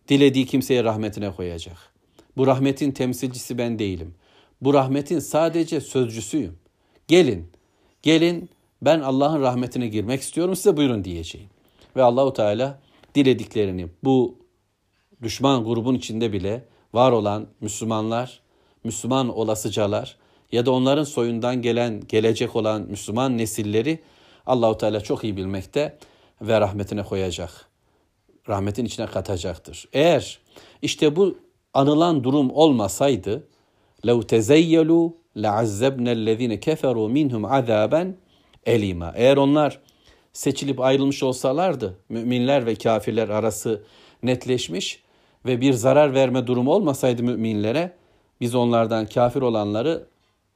dilediği 0.08 0.46
kimseye 0.46 0.84
rahmetine 0.84 1.30
koyacak. 1.30 1.76
Bu 2.36 2.46
rahmetin 2.46 2.90
temsilcisi 2.90 3.58
ben 3.58 3.78
değilim. 3.78 4.14
Bu 4.60 4.74
rahmetin 4.74 5.18
sadece 5.18 5.80
sözcüsüyüm. 5.80 6.58
Gelin, 7.08 7.52
gelin 8.02 8.50
ben 8.82 9.00
Allah'ın 9.00 9.42
rahmetine 9.42 9.88
girmek 9.88 10.20
istiyorum 10.20 10.56
size 10.56 10.76
buyurun 10.76 11.04
diyeceğim. 11.04 11.48
Ve 11.96 12.02
Allahu 12.02 12.32
Teala 12.32 12.80
dilediklerini 13.14 13.86
bu 14.04 14.38
düşman 15.22 15.64
grubun 15.64 15.94
içinde 15.94 16.32
bile 16.32 16.64
var 16.92 17.12
olan 17.12 17.46
Müslümanlar, 17.60 18.40
Müslüman 18.84 19.38
olasıcalar 19.38 20.16
ya 20.52 20.66
da 20.66 20.70
onların 20.70 21.04
soyundan 21.04 21.62
gelen, 21.62 22.02
gelecek 22.08 22.56
olan 22.56 22.82
Müslüman 22.82 23.38
nesilleri 23.38 24.02
Allahu 24.46 24.78
Teala 24.78 25.00
çok 25.00 25.24
iyi 25.24 25.36
bilmekte 25.36 25.98
ve 26.40 26.60
rahmetine 26.60 27.02
koyacak 27.02 27.73
Rahmetin 28.49 28.85
içine 28.85 29.05
katacaktır. 29.05 29.89
Eğer 29.93 30.39
işte 30.81 31.15
bu 31.15 31.37
anılan 31.73 32.23
durum 32.23 32.51
olmasaydı 32.51 33.47
لَوْ 34.03 34.23
تَزَيَّلُوا 34.23 35.11
لَعَزَّبْنَا 35.35 36.11
الَّذ۪ينَ 36.11 36.59
كَفَرُوا 36.59 37.11
مِنْهُمْ 37.11 37.43
عَذَابًا 37.47 38.11
elima. 38.65 39.13
Eğer 39.15 39.37
onlar 39.37 39.79
seçilip 40.33 40.79
ayrılmış 40.79 41.23
olsalardı, 41.23 41.97
müminler 42.09 42.65
ve 42.65 42.75
kafirler 42.75 43.29
arası 43.29 43.83
netleşmiş 44.23 45.03
ve 45.45 45.61
bir 45.61 45.73
zarar 45.73 46.13
verme 46.13 46.47
durumu 46.47 46.73
olmasaydı 46.73 47.23
müminlere, 47.23 47.95
biz 48.41 48.55
onlardan 48.55 49.05
kafir 49.05 49.41
olanları 49.41 50.07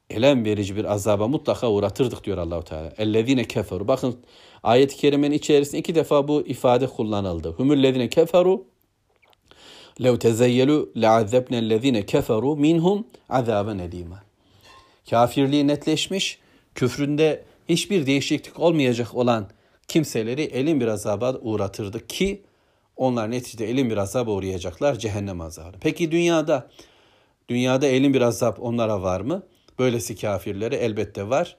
elem 0.09 0.45
verici 0.45 0.75
bir 0.75 0.85
azaba 0.85 1.27
mutlaka 1.27 1.71
uğratırdık 1.71 2.23
diyor 2.23 2.37
Allahu 2.37 2.63
Teala. 2.63 2.93
Ellezine 2.97 3.43
keferu. 3.43 3.87
Bakın 3.87 4.15
ayet-i 4.62 4.96
kerimenin 4.96 5.34
içerisinde 5.34 5.78
iki 5.78 5.94
defa 5.94 6.28
bu 6.28 6.46
ifade 6.46 6.86
kullanıldı. 6.86 7.50
Humüllezine 7.50 8.08
keferu 8.08 8.64
lev 10.02 10.16
tezeyyelu 10.16 10.92
le'azzebnellezine 10.96 12.06
keferu 12.06 12.56
minhum 12.56 13.06
azaben 13.28 13.78
elima. 13.78 14.22
Kafirliği 15.10 15.66
netleşmiş, 15.66 16.38
küfründe 16.74 17.44
hiçbir 17.68 18.06
değişiklik 18.06 18.60
olmayacak 18.60 19.14
olan 19.14 19.48
kimseleri 19.88 20.42
elin 20.42 20.80
bir 20.80 20.86
azaba 20.86 21.34
uğratırdı 21.40 22.06
ki 22.06 22.42
onlar 22.96 23.30
neticede 23.30 23.70
elin 23.70 23.90
bir 23.90 23.96
azaba 23.96 24.30
uğrayacaklar 24.30 24.98
cehennem 24.98 25.40
azabı. 25.40 25.76
Peki 25.80 26.10
dünyada 26.10 26.70
dünyada 27.48 27.86
elin 27.86 28.14
bir 28.14 28.20
azap 28.20 28.62
onlara 28.62 29.02
var 29.02 29.20
mı? 29.20 29.42
Böylesi 29.78 30.16
kafirlere 30.16 30.76
elbette 30.76 31.28
var. 31.28 31.56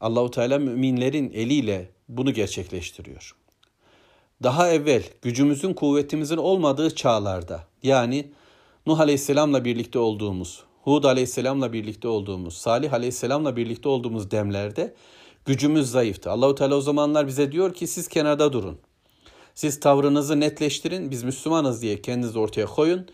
Allahu 0.00 0.30
Teala 0.30 0.58
müminlerin 0.58 1.30
eliyle 1.32 1.88
bunu 2.08 2.32
gerçekleştiriyor. 2.32 3.34
Daha 4.42 4.68
evvel 4.68 5.02
gücümüzün 5.22 5.74
kuvvetimizin 5.74 6.36
olmadığı 6.36 6.94
çağlarda 6.94 7.64
yani 7.82 8.30
Nuh 8.86 9.00
Aleyhisselam'la 9.00 9.64
birlikte 9.64 9.98
olduğumuz, 9.98 10.64
Hud 10.82 11.04
Aleyhisselam'la 11.04 11.72
birlikte 11.72 12.08
olduğumuz, 12.08 12.56
Salih 12.56 12.92
Aleyhisselam'la 12.92 13.56
birlikte 13.56 13.88
olduğumuz 13.88 14.30
demlerde 14.30 14.94
gücümüz 15.44 15.90
zayıftı. 15.90 16.30
Allahu 16.30 16.54
Teala 16.54 16.74
o 16.74 16.80
zamanlar 16.80 17.26
bize 17.26 17.52
diyor 17.52 17.74
ki 17.74 17.86
siz 17.86 18.08
kenarda 18.08 18.52
durun. 18.52 18.78
Siz 19.54 19.80
tavrınızı 19.80 20.40
netleştirin. 20.40 21.10
Biz 21.10 21.22
Müslümanız 21.22 21.82
diye 21.82 22.02
kendinizi 22.02 22.38
ortaya 22.38 22.66
koyun. 22.66 23.08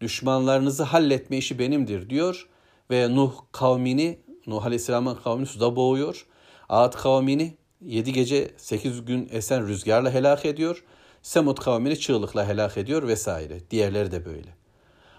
Düşmanlarınızı 0.00 0.82
halletme 0.82 1.36
işi 1.36 1.58
benimdir 1.58 2.10
diyor 2.10 2.48
ve 2.90 3.16
Nuh 3.16 3.32
kavmini, 3.52 4.18
Nuh 4.46 4.64
Aleyhisselam'ın 4.64 5.14
kavmini 5.14 5.46
suda 5.46 5.76
boğuyor. 5.76 6.26
Ad 6.68 6.92
kavmini 6.92 7.54
7 7.84 8.12
gece 8.12 8.50
8 8.56 9.04
gün 9.04 9.28
esen 9.32 9.66
rüzgarla 9.68 10.10
helak 10.10 10.44
ediyor. 10.44 10.84
Semud 11.22 11.58
kavmini 11.58 12.00
çığlıkla 12.00 12.48
helak 12.48 12.78
ediyor 12.78 13.08
vesaire. 13.08 13.70
Diğerleri 13.70 14.10
de 14.10 14.24
böyle. 14.24 14.48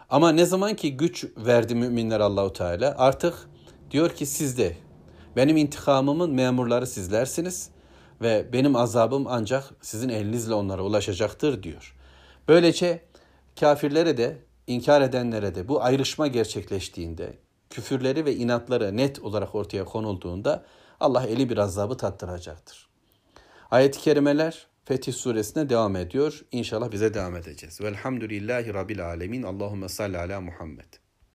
Ama 0.09 0.31
ne 0.31 0.45
zaman 0.45 0.75
ki 0.75 0.97
güç 0.97 1.25
verdi 1.37 1.75
müminler 1.75 2.19
Allahu 2.19 2.53
Teala 2.53 2.95
artık 2.97 3.49
diyor 3.91 4.09
ki 4.09 4.25
siz 4.25 4.57
de 4.57 4.75
Benim 5.35 5.57
intikamımın 5.57 6.31
memurları 6.31 6.87
sizlersiniz 6.87 7.69
ve 8.21 8.53
benim 8.53 8.75
azabım 8.75 9.25
ancak 9.27 9.73
sizin 9.81 10.09
elinizle 10.09 10.53
onlara 10.53 10.81
ulaşacaktır 10.81 11.63
diyor. 11.63 11.95
Böylece 12.47 13.01
kafirlere 13.59 14.17
de 14.17 14.37
inkar 14.67 15.01
edenlere 15.01 15.55
de 15.55 15.67
bu 15.67 15.83
ayrışma 15.83 16.27
gerçekleştiğinde, 16.27 17.33
küfürleri 17.69 18.25
ve 18.25 18.35
inatları 18.35 18.97
net 18.97 19.19
olarak 19.19 19.55
ortaya 19.55 19.85
konulduğunda 19.85 20.63
Allah 21.03 21.23
eli 21.23 21.49
bir 21.49 21.57
azabı 21.57 21.97
tattıracaktır. 21.97 22.89
Ayet-i 23.71 23.99
kerimeler 23.99 24.67
Fetih 24.85 25.13
suresine 25.13 25.69
devam 25.69 25.95
ediyor. 25.95 26.45
İnşallah 26.51 26.91
bize 26.91 27.13
devam 27.13 27.35
edeceğiz. 27.35 27.81
Velhamdülillahi 27.81 28.73
Rabbil 28.73 29.05
alemin. 29.05 29.43
Allahümme 29.43 29.89
salli 29.89 30.17
ala 30.17 30.41
Muhammed. 30.41 31.02